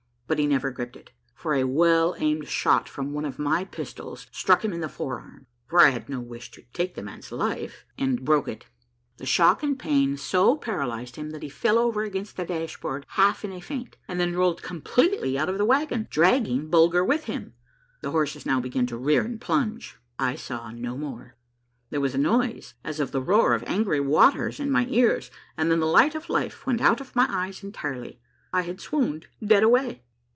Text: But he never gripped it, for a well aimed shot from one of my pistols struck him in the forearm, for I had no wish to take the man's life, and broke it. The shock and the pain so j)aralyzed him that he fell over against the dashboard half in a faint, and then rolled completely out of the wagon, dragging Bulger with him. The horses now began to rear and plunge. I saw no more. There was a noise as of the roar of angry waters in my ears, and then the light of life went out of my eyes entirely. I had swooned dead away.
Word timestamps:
But 0.31 0.39
he 0.39 0.47
never 0.47 0.71
gripped 0.71 0.95
it, 0.95 1.11
for 1.35 1.53
a 1.53 1.65
well 1.65 2.15
aimed 2.17 2.47
shot 2.47 2.87
from 2.87 3.11
one 3.11 3.25
of 3.25 3.37
my 3.37 3.65
pistols 3.65 4.27
struck 4.31 4.63
him 4.63 4.71
in 4.71 4.79
the 4.79 4.87
forearm, 4.87 5.45
for 5.67 5.81
I 5.81 5.89
had 5.89 6.07
no 6.07 6.21
wish 6.21 6.51
to 6.51 6.63
take 6.71 6.95
the 6.95 7.01
man's 7.03 7.33
life, 7.33 7.83
and 7.97 8.23
broke 8.23 8.47
it. 8.47 8.65
The 9.17 9.25
shock 9.25 9.61
and 9.61 9.73
the 9.73 9.83
pain 9.83 10.15
so 10.15 10.57
j)aralyzed 10.57 11.17
him 11.17 11.31
that 11.31 11.43
he 11.43 11.49
fell 11.49 11.77
over 11.77 12.03
against 12.03 12.37
the 12.37 12.45
dashboard 12.45 13.03
half 13.09 13.43
in 13.43 13.51
a 13.51 13.59
faint, 13.59 13.97
and 14.07 14.21
then 14.21 14.33
rolled 14.37 14.61
completely 14.61 15.37
out 15.37 15.49
of 15.49 15.57
the 15.57 15.65
wagon, 15.65 16.07
dragging 16.09 16.69
Bulger 16.69 17.03
with 17.03 17.25
him. 17.25 17.53
The 17.99 18.11
horses 18.11 18.45
now 18.45 18.61
began 18.61 18.85
to 18.85 18.97
rear 18.97 19.23
and 19.25 19.41
plunge. 19.41 19.97
I 20.17 20.35
saw 20.35 20.71
no 20.71 20.97
more. 20.97 21.35
There 21.89 21.99
was 21.99 22.15
a 22.15 22.17
noise 22.17 22.73
as 22.85 23.01
of 23.01 23.11
the 23.11 23.21
roar 23.21 23.53
of 23.53 23.65
angry 23.67 23.99
waters 23.99 24.61
in 24.61 24.71
my 24.71 24.85
ears, 24.87 25.29
and 25.57 25.69
then 25.69 25.81
the 25.81 25.85
light 25.87 26.15
of 26.15 26.29
life 26.29 26.65
went 26.65 26.79
out 26.79 27.01
of 27.01 27.17
my 27.17 27.27
eyes 27.29 27.65
entirely. 27.65 28.21
I 28.53 28.61
had 28.61 28.79
swooned 28.79 29.27
dead 29.45 29.63
away. 29.63 30.03